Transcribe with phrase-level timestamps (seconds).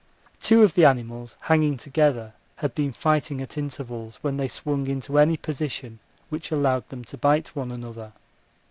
[0.41, 5.19] Two of the animals hanging together had been fighting at intervals when they swung into
[5.19, 8.11] any position which allowed them to bite one another.